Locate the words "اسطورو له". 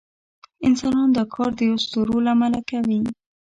1.75-2.31